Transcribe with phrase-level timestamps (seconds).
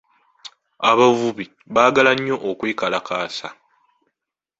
[0.89, 3.47] Abavubi baagala nnyo okwekalakaasa.